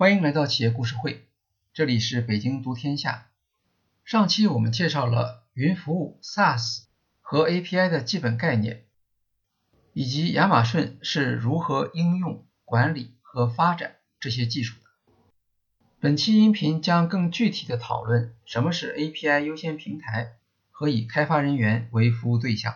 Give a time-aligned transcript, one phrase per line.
[0.00, 1.28] 欢迎来到企业故事会，
[1.74, 3.28] 这里是北京读天下。
[4.02, 6.84] 上期我们介绍了云服务 SaaS
[7.20, 8.86] 和 API 的基本概念，
[9.92, 14.88] 以及亚马逊是如何应用、管理和发展这些技术的。
[15.98, 20.38] 本期音频将更具体的讨论什么是 API 优先平台
[20.70, 22.74] 和以开发人员为服务对象。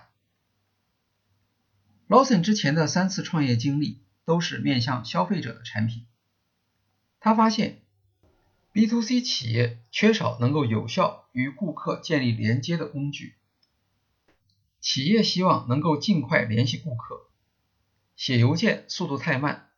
[2.06, 6.04] Lawson 之前的三次创业经历都是面向消费者的产品。
[7.24, 7.80] 他发现
[8.72, 13.32] ，B to C 企业缺少能够有效与顾客建立连接的工具。
[14.78, 17.30] 企业希望能够尽快联系顾客，
[18.14, 19.70] 写邮件速度太慢，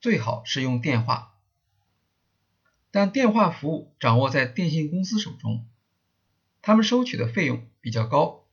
[0.00, 1.38] 最好是用电话。
[2.90, 5.68] 但电话服务掌握在电信公司手中，
[6.60, 8.48] 他们收取的费用比较高，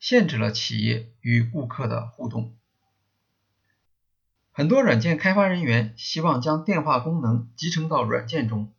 [0.00, 2.56] 限制了企业与顾客的互动。
[4.56, 8.72] 很多软件开发人员希望将电话功能集成到软件中，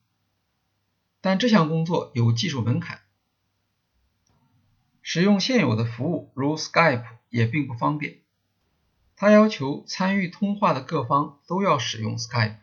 [1.21, 3.01] 但这项工作有技术门槛。
[5.03, 8.21] 使用现有的服务如 Skype 也并不方便。
[9.15, 12.57] 它要求参与通话的各方都要使用 Skype。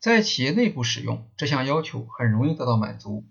[0.00, 3.24] 在企业内部使用这项要求很容易得到满足，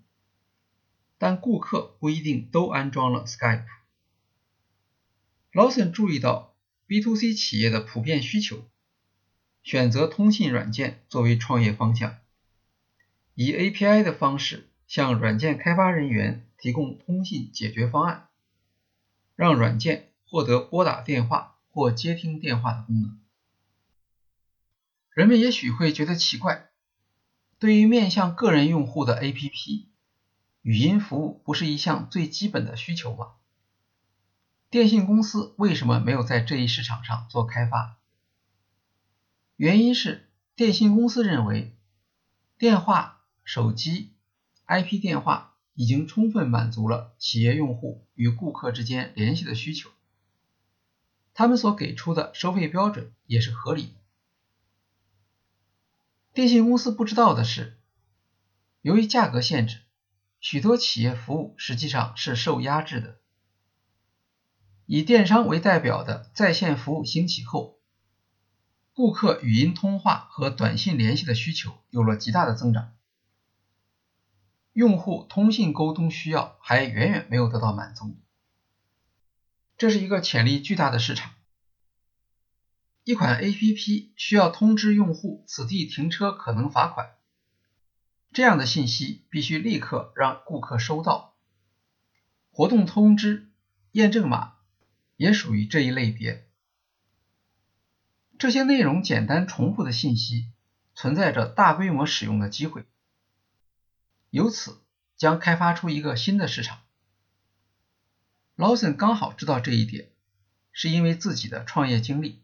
[1.18, 3.66] 但顾客不一定都安装了 Skype。
[5.52, 6.53] 劳森注意到。
[6.86, 8.68] B to C 企业的普遍需求，
[9.62, 12.18] 选择通信软件作为创业方向，
[13.34, 18.28] 以 API 的方式向软件开发人员提供通信解决方案，
[19.34, 23.18] 让软件获得拨打电话或接听电话的功能。
[25.10, 26.68] 人们也许会觉得奇怪，
[27.58, 29.86] 对于面向个人用户的 APP，
[30.60, 33.34] 语音服务不是一项最基本的需求吗？
[34.74, 37.96] 电信公司为什么没有在这一市场上做开发？
[39.54, 41.76] 原因是电信公司认为，
[42.58, 44.14] 电话、手机、
[44.66, 49.90] IP 电话已经充分满足了企业用户与顾客之间联系的需求，
[51.34, 53.94] 他们所给出的收费标准也是合理的。
[56.32, 57.78] 电信公司不知道的是，
[58.80, 59.82] 由于价格限制，
[60.40, 63.20] 许多企业服务实际上是受压制的。
[64.86, 67.78] 以电商为代表的在线服务兴起后，
[68.92, 72.92] 顾客语音通话和短信联系的需求有了极大的增长，
[74.74, 78.14] 用户通信沟通需要还远远没有得到满足，
[79.78, 81.32] 这是一个潜力巨大的市场。
[83.04, 87.14] 一款 APP 需要通知用户此地停车可能罚款，
[88.34, 91.34] 这样的信息必须立刻让顾客收到，
[92.50, 93.50] 活动通知、
[93.92, 94.53] 验证码。
[95.16, 96.48] 也属于这一类别。
[98.38, 100.50] 这些内容简单重复的信息
[100.94, 102.84] 存在着大规模使用的机会，
[104.30, 104.82] 由此
[105.16, 106.80] 将开发出一个新的市场。
[108.56, 110.10] Lawson 刚好知道这一点，
[110.72, 112.42] 是因为自己的创业经历。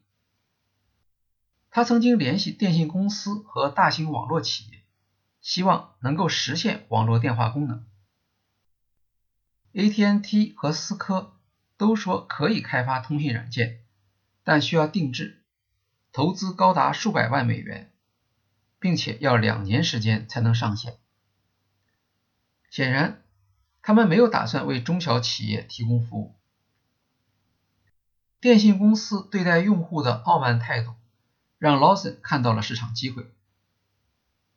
[1.71, 4.85] 他曾经联系电信公司和大型网络企业，
[5.41, 7.85] 希望能够实现网络电话功能。
[9.73, 11.40] AT&T 和思科。
[11.81, 13.81] 都说可以开发通信软件，
[14.45, 15.41] 但需要定制，
[16.13, 17.91] 投资高达数百万美元，
[18.79, 20.99] 并且要两年时间才能上线。
[22.69, 23.23] 显然，
[23.81, 26.35] 他们没有打算为中小企业提供服务。
[28.41, 30.93] 电信公司对待用户的傲慢态度，
[31.57, 33.25] 让 Lawson 看到了市场机会。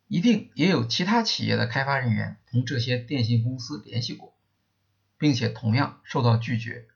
[0.10, 4.36] 一定也有其他企业的开发人员同这些电信公司联系过，
[5.18, 6.90] 并且同样受到拒绝。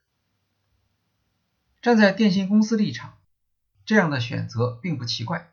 [1.79, 3.17] 站在电信公司立场，
[3.85, 5.51] 这样的选择并不奇怪。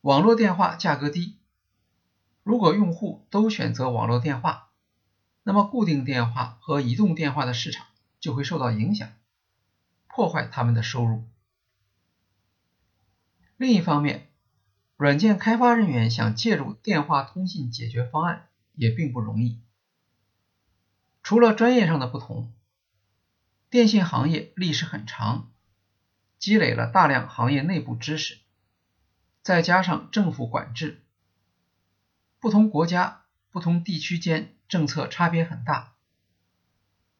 [0.00, 1.36] 网络电话价格低，
[2.42, 4.70] 如果用户都选择网络电话，
[5.44, 7.86] 那么固定电话和移动电话的市场
[8.18, 9.08] 就会受到影响，
[10.08, 11.24] 破坏他们的收入。
[13.56, 14.26] 另一方面，
[14.96, 19.60] 软件开发人员想介入电话通信解决方案也并不容易。
[21.22, 22.52] 除了专业上的不同。
[23.72, 25.50] 电信行业历史很长，
[26.38, 28.38] 积累了大量行业内部知识，
[29.40, 31.02] 再加上政府管制，
[32.38, 35.94] 不同国家、不同地区间政策差别很大。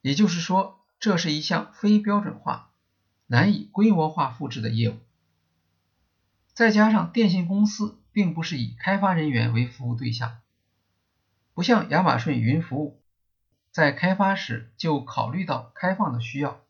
[0.02, 2.74] 也就是说，这是一项非标准化、
[3.26, 4.98] 难以规模化复制的业务。
[6.52, 10.42] 再加上电信公司并不是以开发人员为服务对象，
[11.54, 13.01] 不像亚马逊云服务。
[13.72, 16.60] 在开发时就考虑到开放的需要，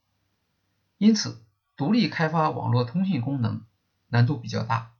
[0.99, 1.44] 因此
[1.75, 3.66] 独立开发网络通信功能
[4.06, 4.94] 难度比较大。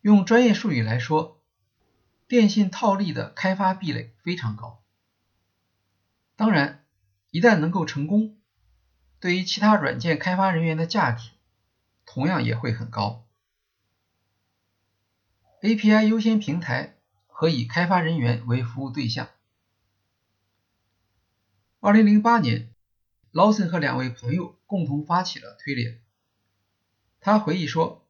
[0.00, 1.40] 用专业术语来说，
[2.26, 4.82] 电信套利的开发壁垒非常高。
[6.34, 6.84] 当然，
[7.30, 8.36] 一旦能够成功，
[9.20, 11.30] 对于其他软件开发人员的价值
[12.04, 13.24] 同样也会很高。
[15.62, 16.96] API 优先平台
[17.28, 19.28] 和以开发人员为服务对象。
[21.86, 22.74] 二零零八年，
[23.30, 26.00] 劳森和两位朋友共同发起了推链。
[27.20, 28.04] 他回忆说：“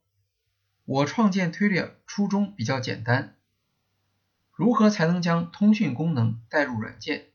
[0.87, 3.37] 我创建推链初衷比较简单，
[4.51, 7.27] 如何才能将通讯功能带入软件，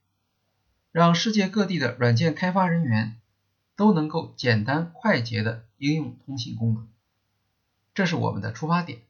[0.92, 3.22] 让世界各地的软件开发人员
[3.76, 6.88] 都能够简单快捷的应用通信功能，
[7.94, 9.04] 这是我们的出发点。”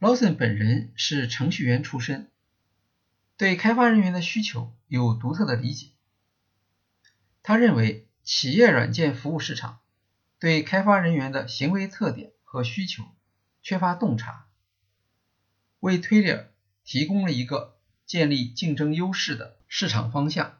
[0.00, 2.31] 劳森本人是程序员出身，
[3.36, 5.88] 对开发人员的需求有独特的理解。
[7.42, 9.78] 他认为企业软件服务市场。
[10.38, 13.04] 对开发人员的行为特点和需求
[13.62, 14.48] 缺乏洞察，
[15.78, 16.36] 为推理
[16.82, 20.58] 提供了一个建立竞争优势的市场方向。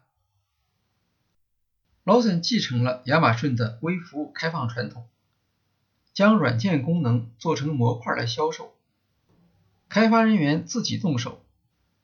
[2.05, 5.09] 劳森继承了亚马逊的微服务开放传统，
[6.15, 8.73] 将软件功能做成模块来销售，
[9.89, 11.42] 开发人员自己动手，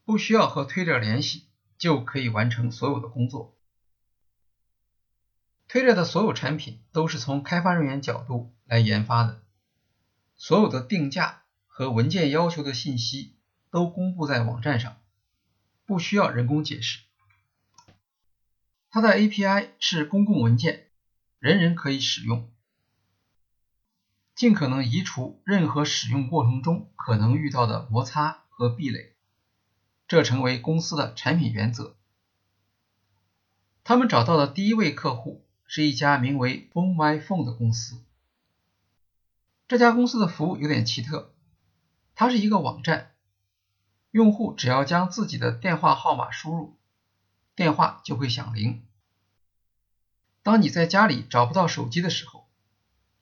[0.09, 1.45] 不需要和推理联系
[1.77, 3.55] 就可以完成所有的工作。
[5.69, 9.43] 推着的所有产品都是从开发人员角度来研发的，
[10.35, 13.37] 所有的定价和文件要求的信息
[13.71, 14.97] 都公布在网站上，
[15.85, 17.01] 不需要人工解释。
[18.89, 20.87] 它的 API 是公共文件，
[21.39, 22.51] 人人可以使用，
[24.35, 29.18] 尽可能移除任何使用过程中可能遇到的摩擦和壁垒，
[30.09, 31.95] 这成为公司的产品原则。
[33.85, 35.45] 他们找到的第一位客户。
[35.71, 38.03] 是一家名为 Phone My Phone 的公司。
[39.69, 41.31] 这家公司的服务有点奇特，
[42.15, 43.13] 它是一个网站，
[44.11, 46.79] 用户只要将自己的电话号码输入，
[47.55, 48.83] 电话就会响铃。
[50.43, 52.49] 当你在家里找不到手机的时候，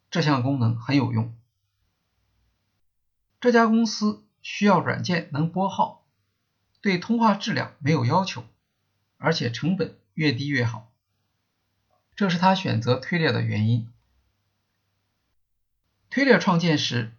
[0.09, 1.37] 这项功能很有用。
[3.41, 6.06] 这家公司需要软件能拨号，
[6.87, 8.45] 对通话质量没有要求，
[9.17, 10.93] 而且成本越低越好。
[12.15, 13.93] 这是他选择推列的原因。
[16.11, 17.13] 推列创建时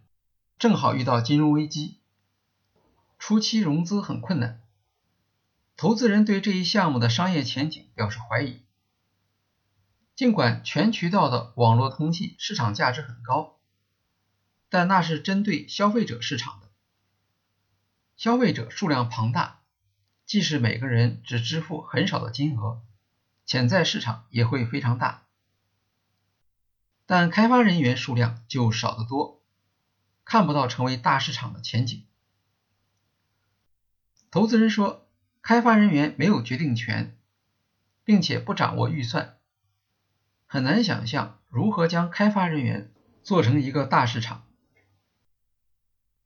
[0.58, 1.98] 正好遇到金融危机，
[3.18, 4.62] 初期融资很困难，
[5.76, 8.62] 投资人对这一项目的商业前景表示怀疑。
[10.14, 13.58] 尽管全渠道的网络通信市场价值很高，
[14.70, 16.70] 但那是针对消费者市场的，
[18.16, 19.57] 消费者数量庞大，
[20.28, 22.80] 即使每个人只支付很少的金额。
[23.46, 25.22] 潜在市场也会非常大，
[27.06, 29.42] 但开发人员数量就少得多，
[30.26, 32.04] 看不到成为大市场的前景。
[34.30, 35.08] 投资人说，
[35.40, 37.16] 开发人员没有决定权，
[38.04, 39.38] 并且不掌握预算，
[40.46, 42.92] 很难想象如何将开发人员
[43.22, 44.44] 做成一个大市场。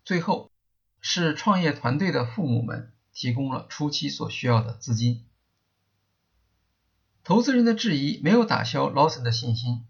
[0.04, 0.50] 最后，
[1.00, 5.25] 是创业团队的父母们提供了初期所需要的资金。
[7.25, 9.87] 投资人的质疑没有打消劳森的信心，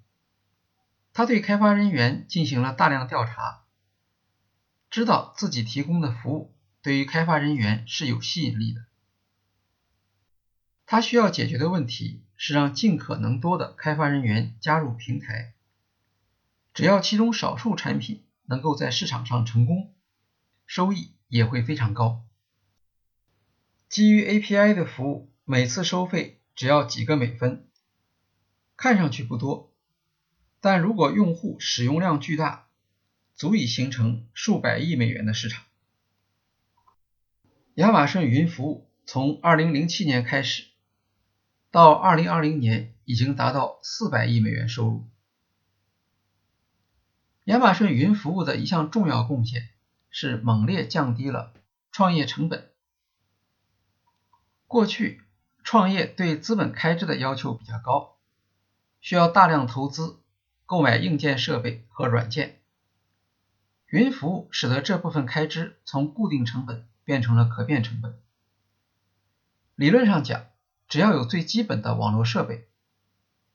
[1.13, 3.65] 他对开发人员进行了大量调查，
[4.91, 8.85] 知道自己提供的服务对于开发人员是有吸引力的。
[10.85, 15.55] 他需要解决的问题是让尽可能多的开发人员加入平台，
[16.75, 19.95] 只要其中少数产品能够在市场上成功，
[20.67, 22.27] 收益也会非常高。
[23.93, 26.41] 基于 API 的服务，每次收费。
[26.55, 27.69] 只要几个美分，
[28.75, 29.71] 看上去不多，
[30.63, 32.69] 但如果用户使用量巨大，
[33.35, 35.65] 足以形成数百亿美元的市场。
[37.75, 40.69] 亚马逊云服务从2007年开始，
[41.71, 45.07] 到2020年已经达到400亿美元收入。
[47.45, 49.69] 亚马逊云服务的一项重要贡献
[50.09, 51.53] 是猛烈降低了
[51.91, 52.72] 创业成本。
[54.73, 55.21] 过去。
[55.63, 58.17] 创业对资本开支的要求比较高，
[59.03, 60.19] 需要大量投资
[60.65, 62.59] 购买硬件设备和软件。
[63.87, 68.19] 云服务使得这部分开支从固定成本变成了可变成本。
[69.77, 70.47] 理论上讲，
[70.89, 72.67] 只要有最基本的网络设备，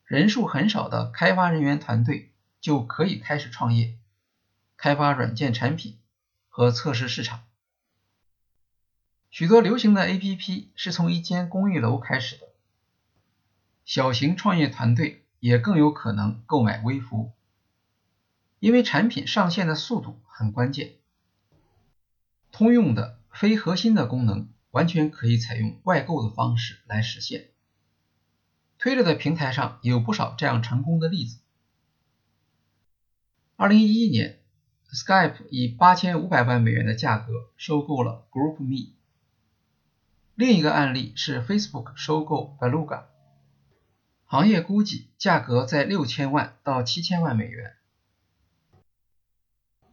[0.05, 2.31] 人数很少的开发人员团队
[2.61, 3.97] 就可以开始创业，
[4.77, 5.97] 开发软件产品
[6.47, 7.41] 和测试市场。
[9.37, 12.47] 许多流行的 APP 是从一间公寓楼开始的，
[13.85, 17.33] 小型创业团队也更有可能购买微服务。
[18.57, 20.95] 因为产品上线的速度很关键。
[22.51, 27.51] 通用的非核心的功能完全可以采用外购的方式来实现。
[28.79, 31.37] 推特的平台上有不少这样成功的例子。
[33.55, 34.39] 二零一一年
[34.91, 38.96] ，Skype 以八千五百万美元的价格收购了 GroupMe。
[40.37, 43.05] 另一个案例是 Facebook 收购 Beluga，
[44.25, 47.75] 行业估计价格在六千万到七千万美元。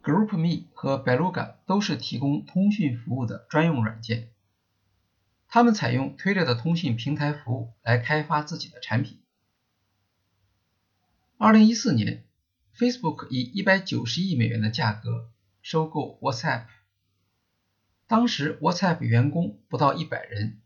[0.03, 4.33] GroupMe 和 Beluga 都是提供通讯服务的专用软件。
[5.49, 9.23] 他们采用 Twitter 的通讯平台服务来开发自己的产品。
[11.39, 12.23] 二零一四年
[12.77, 15.31] ，Facebook 以一百九十亿美元的价格
[15.63, 16.67] 收购 WhatsApp。
[18.15, 20.61] 当时 WhatsApp 员工不到一百人，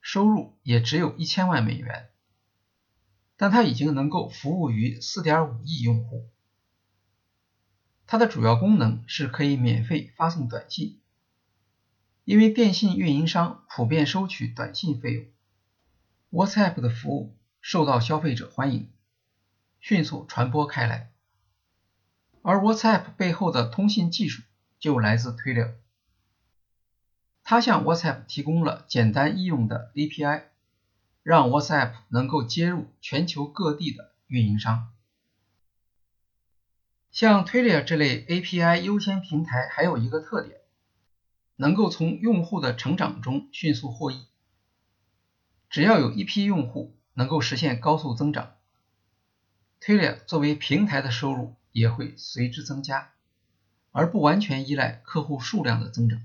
[0.00, 2.08] 收入也只有一千万美元，
[3.36, 6.30] 但它已经能够服务于四点五亿用户。
[8.06, 10.98] 它的主要功能是可以免费发送短信。
[12.24, 15.26] 因为电信运营商普遍收取短信费用
[16.30, 18.90] ，WhatsApp 的服务受到消费者欢迎，
[19.78, 21.12] 迅速传播开来。
[22.40, 24.42] 而 WhatsApp 背后的通信技术
[24.78, 25.74] 就来自 Twitter，
[27.44, 30.44] 它向 WhatsApp 提供了简单易用的 API，
[31.22, 34.92] 让 WhatsApp 能够接入全球各地的运营商。
[37.10, 40.58] 像 Twitter 这类 API 优先平台还有一个特点。
[41.56, 44.26] 能够从用户的成长中迅速获益。
[45.70, 48.56] 只要有一批用户能够实现高速增长
[49.80, 53.12] ，Twitter 作为平台的收入也会随之增加，
[53.92, 56.24] 而不完全依赖客户数量的增长。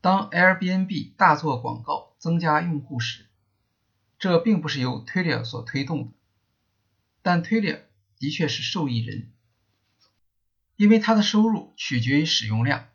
[0.00, 3.26] 当 Airbnb 大做广告增加用户时，
[4.18, 6.12] 这并不是由 Twitter 所推动的，
[7.22, 7.82] 但 Twitter
[8.18, 9.30] 的确是受益人，
[10.76, 12.88] 因为它的收入取决于使用量。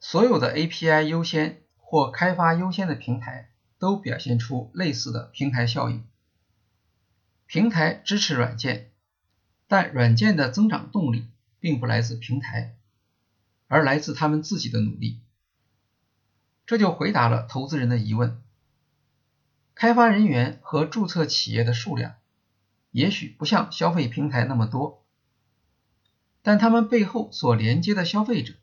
[0.00, 6.04] 所有的 API 优先或开发优先的平台都表现出类似的平台效应。
[7.46, 8.90] 平台支持软件，
[9.66, 11.26] 但软件的增长动力
[11.58, 12.76] 并不来自平台，
[13.68, 15.20] 而来自他们自己的努力。
[16.66, 18.40] 这就回答了投资人的疑问：
[19.74, 22.14] 开发人员和注册企业的数量
[22.90, 25.04] 也许不像消费平台那么多，
[26.42, 28.54] 但他们背后所连接的消费者。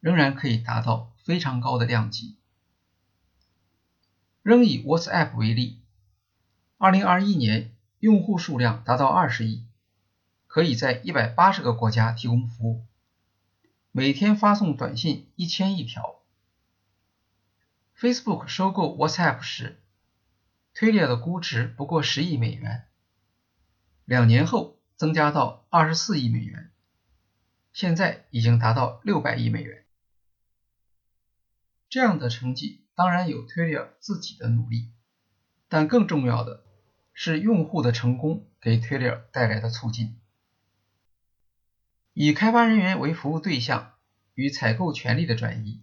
[0.00, 2.36] 仍然可以达到非常高的量级。
[4.42, 5.80] 仍以 WhatsApp 为例
[6.76, 9.64] ，2021年用户数量达到20亿，
[10.46, 12.84] 可以在180个国家提供服务，
[13.96, 16.20] 每天发送短信1000亿条。
[17.96, 19.80] Facebook 收购 WhatsApp 时
[20.74, 22.88] ，Twilio 的估值不过10亿美元，
[24.04, 26.72] 两年后增加到24亿美元，
[27.72, 29.84] 现在已经达到600亿美元。
[31.88, 34.90] 这样的成绩当然有 Twitter 自己的努力，
[35.68, 36.64] 但更重要的
[37.12, 40.18] 是用户的成功给 Twitter 带来的促进。
[42.14, 43.92] 以开发人员为服务对象
[44.34, 45.82] 与采购权利的转移，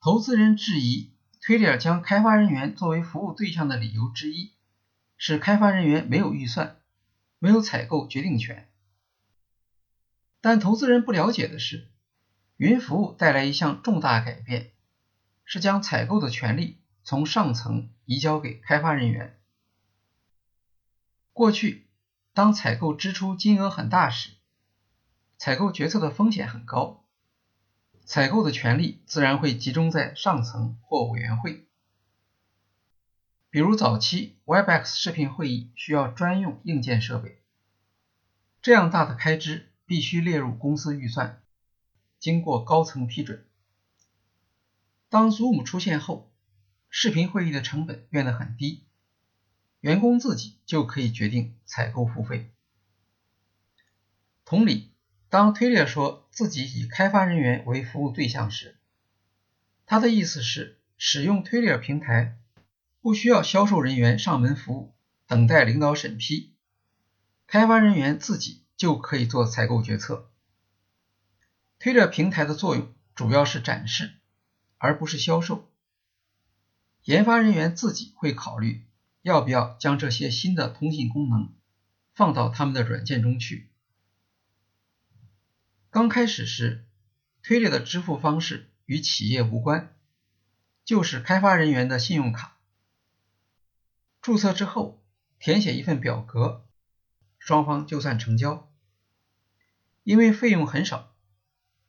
[0.00, 4.52] 投资人质疑 Twitter 将开发人员作为服务对象的理由之一
[5.16, 6.80] 是开发人员没有预算，
[7.38, 8.68] 没有采购决定权。
[10.40, 11.88] 但投资人不了解的是。
[12.56, 14.72] 云服务带来一项重大改变，
[15.44, 19.38] 是将采购的权利从上层移交给开发人员。
[21.32, 21.87] 过去，
[22.38, 24.30] 当采购支出金额很大时，
[25.38, 27.04] 采购决策的风险很高，
[28.04, 31.66] 采购的权利自然会集中在上层或委员会。
[33.50, 37.42] 比如早期 Webex 视频会议需要专用硬件设备，
[38.62, 41.42] 这样大的开支必须列入公司预算。
[42.20, 43.44] 经过高层批准，
[45.08, 46.30] 当 Zoom 出现后，
[46.88, 48.84] 视频会议的成本变得很低，
[49.80, 52.50] 员工自己就可以决定采购付费。
[54.44, 54.90] 同理，
[55.28, 58.78] 当推裂说自己以开发人员为服务对象时，
[59.86, 62.38] 他的意思是使用推裂平台
[63.00, 64.94] 不需要销售人员上门服务，
[65.26, 66.54] 等待领导审批，
[67.46, 70.30] 开发人员自己就可以做采购决策。
[71.78, 74.14] 推着平台的作用主要是展示，
[74.78, 75.70] 而不是销售。
[77.04, 78.84] 研发人员自己会考虑
[79.28, 81.54] 要不要将这些新的通信功能
[82.14, 83.68] 放到他们的软件中去。
[85.90, 86.86] 刚开始时，
[87.42, 89.94] 推列的支付方式与企业无关，
[90.82, 92.56] 就是开发人员的信用卡。
[94.22, 95.04] 注册之后，
[95.38, 96.66] 填写一份表格，
[97.38, 98.72] 双方就算成交。
[100.04, 101.14] 因为费用很少，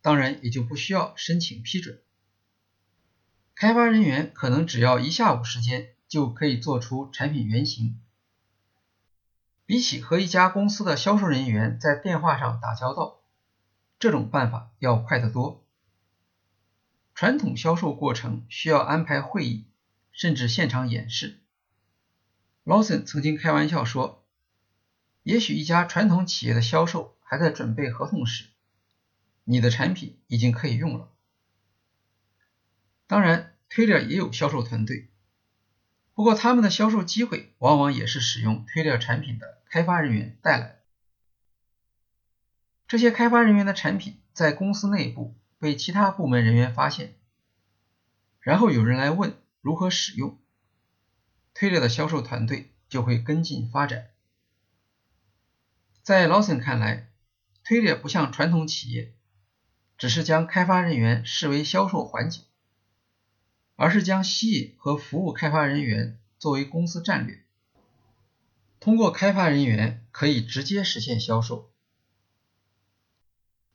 [0.02, 2.02] 当然也就不需要申请批准。
[3.56, 8.02] 开发人员可能只要一下午时间就可以做出产品原型，
[9.66, 13.22] 比起和一家公司的销售人员在电话上打交道，
[14.00, 15.64] 这种办法要快得多。
[17.14, 19.68] 传统销售过程需要安排会议，
[20.12, 21.40] 甚至现场演示。
[22.64, 24.26] 劳森曾经开玩笑说
[25.22, 28.46] ：“也许一家传统企业的销售还在准备合同时，
[29.44, 31.12] 你的产品已经可以用了。”
[33.06, 35.10] 当然，Twitter 也有销售团队，
[36.20, 40.80] 不过他们的销售机会往往也是使用 Twitter 产品的开发人员带来。
[42.90, 47.16] 这些开发人员的产品在公司内部被其他部门人员发现，
[48.42, 50.38] 然后有人来问如何使用
[51.56, 54.10] ，Twitter 的销售团队就会跟进发展。
[56.04, 57.08] 在劳森看来
[57.64, 59.14] ，Twitter 不像传统企业，
[59.98, 62.42] 只是将开发人员视为销售环节。
[63.80, 67.46] 而是将吸引和服务开发人员作为公司战略，
[68.82, 71.72] 通过开发人员可以直接实现销售。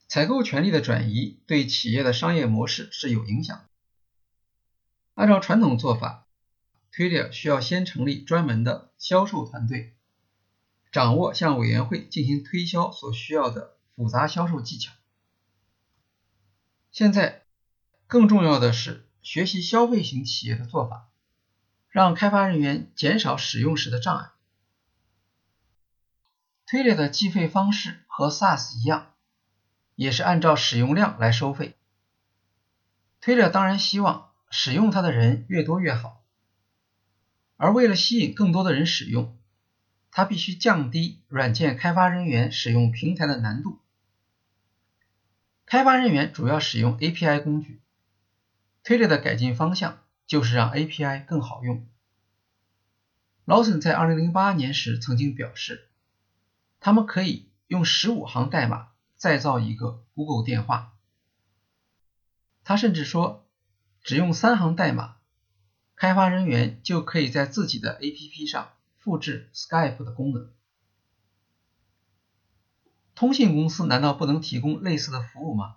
[0.06, 3.64] 采购权力的转移对企业的商业模式是有影响。
[5.14, 6.28] 按照传统做法
[6.92, 9.96] ，Twitter 需要先成立专门的销售团队，
[10.92, 14.92] 掌握向委员会进行推销所需要的复杂销售技巧。
[16.92, 17.46] 现在，
[18.06, 19.03] 更重要的是。
[19.24, 21.08] 学习消费型企业的做法，
[21.88, 24.30] 让开发人员减少使用时的障碍。
[26.66, 29.14] 推列的计费方式和 SaaS 一样，
[29.94, 31.74] 也是按照使用量来收费。
[33.22, 36.22] 推列当然希望使用它的人越多越好，
[37.56, 39.38] 而为了吸引更多的人使用，
[40.10, 43.78] 它必须降低软件开发人员使用平台的难度。
[45.64, 47.80] 开发人员主要使用 API 工具。
[48.84, 51.88] 推列的改进方向就是让 API 更好用。
[53.46, 55.88] 劳森在2008年时曾经表示，
[56.80, 60.92] 他们可以用15行代码再造一个 Google 电话。
[62.62, 63.46] 他甚至说，
[64.02, 65.16] 只用三行代码，
[65.96, 70.50] 开发人员就可以在自己的 APP 上复制 Skype 的功能。
[73.14, 75.76] 通信公司难道不能提供类似的服务吗？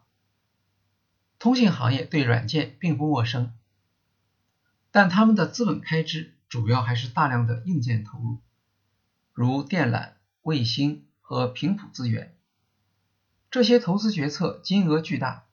[1.39, 3.53] 通信行业对软件并不陌生，
[4.89, 8.39] 但他们的资本开支主要还是大量的硬件投入，
[9.33, 12.35] 如电缆、卫星和频谱资源。
[13.51, 15.45] 这些投资决策金额巨大，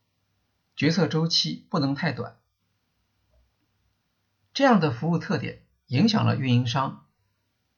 [0.74, 2.38] 决策周期不能太短。
[4.54, 7.06] 这样的服务特点影响了运营商，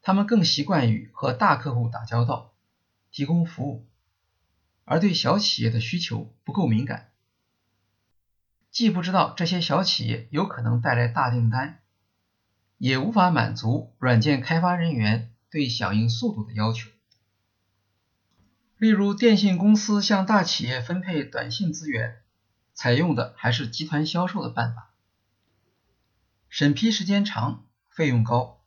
[0.01, 2.53] 他们更习惯于和大客户打交道，
[3.11, 3.85] 提供服务，
[4.85, 7.11] 而对小企业的需求不够敏感。
[8.77, 11.79] 既不知道这些小企业有可能带来大订单，
[12.77, 16.91] 也无法满足软件开发人员对响应速度的要求。
[18.77, 22.21] 例如，电信公司向大企业分配短信资源，
[22.75, 24.93] 采用的还是集团销售的办法，
[26.47, 28.61] 审批时间长，费用高。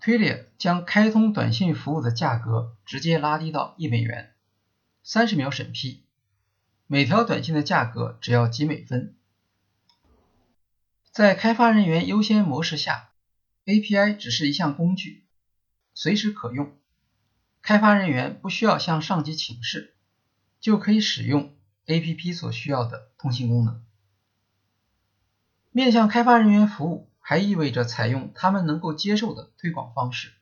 [0.00, 4.34] 推列将开通短信服务的价格直接拉低到一美元，
[5.04, 6.07] 三十秒审批。
[6.90, 9.14] 每条短信的价格只要几美分。
[11.10, 13.10] 在开发人员优先模式下
[13.66, 15.26] ，API 只是一项工具，
[15.92, 16.74] 随时可用。
[17.60, 19.96] 开发人员不需要向上级请示，
[20.60, 23.84] 就可以使用 APP 所需要的通信功能。
[25.70, 30.32] 面向开发人员服务，还意味着采用他们能够接受的推广方式。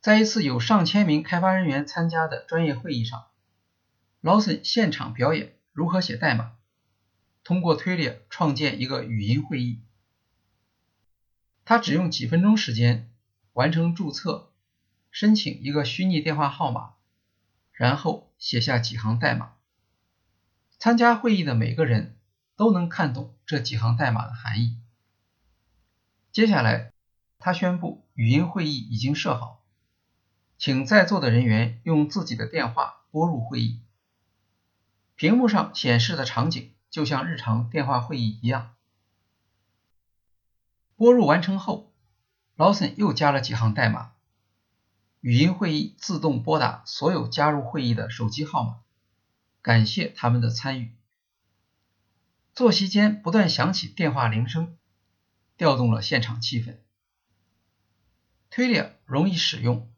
[0.00, 3.26] 在一次有上千名开发人员参加的专业会议上。
[4.26, 6.54] Lawson 现场表演如何写代码，
[7.44, 9.80] 通过推理创建一个语音会议。
[11.64, 13.08] 他只用几分钟时间
[13.52, 14.50] 完成注册、
[15.12, 16.94] 申请一个虚拟电话号码，
[17.70, 19.52] 然后写下几行代码。
[20.76, 22.18] 参加会议的每个人
[22.56, 24.76] 都能看懂这几行代码的含义。
[26.32, 26.92] 接下来，
[27.38, 29.64] 他宣布语音会议已经设好，
[30.58, 33.82] 请在座的人员用自己的电话拨入会议。
[35.16, 38.74] 屏幕上显示的场景就像日常电话会议一样。
[40.94, 41.92] 拨入完成后
[42.54, 44.12] 劳森又加了几行代码，
[45.20, 48.80] 语音会议自动拨打所有加入会议的手机号码，
[49.62, 50.94] 感谢他们的参与。
[52.54, 54.78] 坐席间不断响起电话铃声，
[55.58, 56.78] 调动了现场气氛。
[58.50, 59.92] Twilio 容易使用，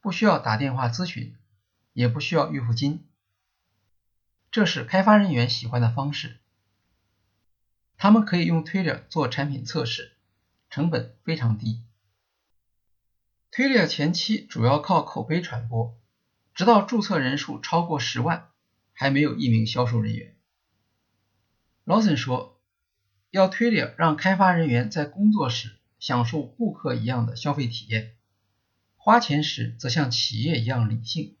[0.00, 1.36] 不需要打电话咨询，
[1.92, 3.06] 也不需要预付金，
[4.50, 6.38] 这是开发人员喜欢的方式。
[7.96, 10.16] 他们可以用 Twilio 做产品测试，
[10.70, 11.82] 成本非常低。
[13.52, 15.98] Twilio 前期主要靠口碑传播，
[16.54, 18.48] 直到注册人数超过十万，
[18.92, 20.36] 还没有一名销售人员。
[21.84, 22.60] Lawson 说，
[23.30, 28.16] 要 Twilio 让开发人员在工作时享受顾客一样的消费体验，
[28.96, 31.36] 花钱时则像企业一样理性。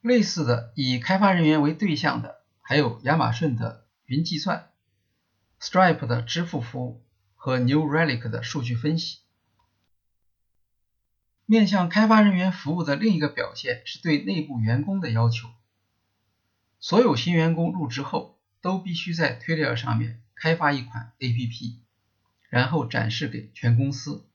[0.00, 4.70] 类似的以开发人员为对象的，还有亚马逊的云计算、
[5.60, 9.18] Stripe 的支付服务和 New Relic 的数据分析。
[11.44, 15.48] 面向开发人员服务的另一个表现是对内部员工的要求。
[16.78, 21.76] 所有新员工入职后都必须在 Twitter 上面开发一款 APP，
[22.48, 24.26] 然后展示给全公司。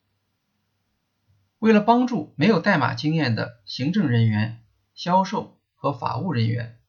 [1.58, 4.62] 为了帮助没有代码经验的行政人员、
[4.96, 6.80] 销售和法务人员，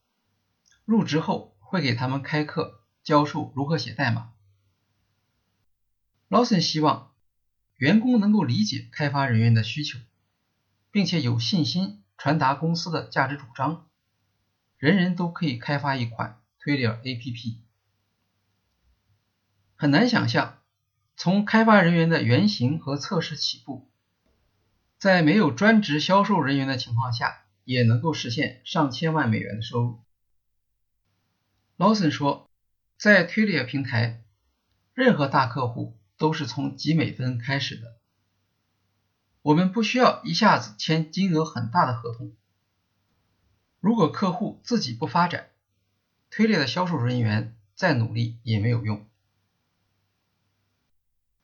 [0.87, 4.33] 入职后会给他们开课，教授如何写代码。
[6.31, 7.13] Lawson 希望
[7.77, 9.99] 员工能够理解开发人员的需求。
[10.97, 13.87] 并且有信心传达公司的价值主张，
[14.79, 17.59] 人人都可以开发一款 Twilio APP。
[19.75, 20.57] 很难想象，
[21.15, 23.91] 从开发人员的原型和测试起步，
[24.97, 30.01] 在没有专职销售人员的情况下，也能够实现上千万美元的收入。
[31.77, 32.49] Lawson 说，
[32.97, 34.23] 在 Twilio 平台，
[34.95, 37.99] 任何大客户都是从几美分开始的。
[39.43, 42.35] 我们不需要一下子签金额很大的合同。
[43.81, 45.51] 如果客户自己不发展，
[46.31, 49.09] 推列的销售人员再努力也没有用。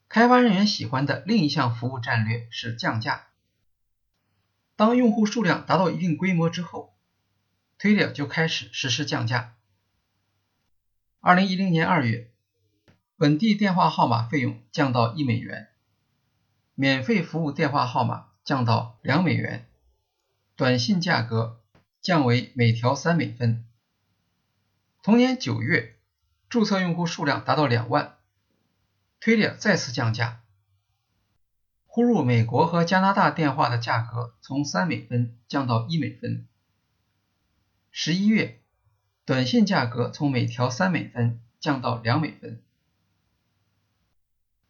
[0.09, 3.27] 开发人员喜欢的另一项服务战略是降价。
[4.83, 6.93] 当用户数量达到一定规模之后，
[7.79, 9.55] 推列就开始实施降价。
[11.21, 12.33] 二零一零年二月，
[13.17, 15.69] 本地电话号码费用降到一美元。
[16.75, 19.69] 免费服务电话号码降到两美元，
[20.57, 21.61] 短信价格
[22.01, 23.65] 降为每条三美分。
[25.01, 25.95] 同年九月，
[26.49, 28.17] 注册用户数量达到两万，
[29.21, 30.42] 推列再次降价。
[31.95, 36.49] 呼入美国和加拿大电话的价格从三美分降到一美分。
[37.91, 38.63] 十一月，
[39.27, 42.63] 短信价格从每条三美分降到两美分。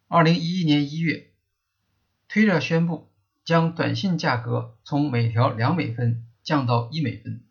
[0.09, 1.31] 二零一一年一月。
[2.27, 3.09] 推特宣布
[3.45, 7.45] 将短信价格从每条两美分降到一美分。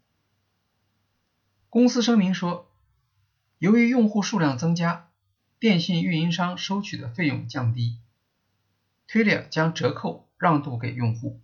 [1.70, 2.70] 公司声明说，
[3.56, 5.08] 由于用户数量增加，
[5.58, 8.01] 电信运营商收取的费用降低，
[9.06, 11.40] 推特将折扣让渡给用户。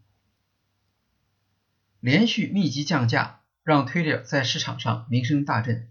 [2.01, 5.91] 连续密集降价让推特在市场上名声大振，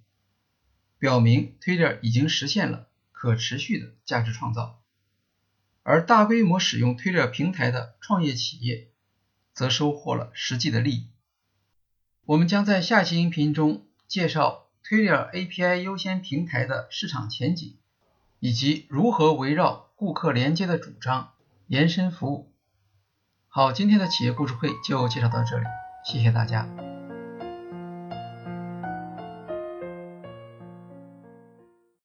[0.97, 4.81] 表明推特已经实现了可持续的价值创造。
[5.83, 8.89] 而大规模使用 Twitter 平台的创业企业，
[9.53, 11.09] 则收获了实际的利益。
[12.25, 17.77] 我们将在下期音频中介绍 Twitter API 优先平台的市场前景，
[18.39, 21.33] 以及如何围绕顾客连接的主张
[21.67, 22.53] 延伸服务。
[23.49, 25.65] 好，今天的企业故事会就介绍到这里，
[26.05, 26.65] 谢谢大家。